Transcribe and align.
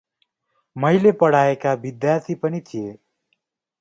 मैले 0.75 1.11
पढाएका 1.11 1.73
विद्यार्थी 1.83 2.35
पनि 2.35 2.61
थिए। 2.61 2.91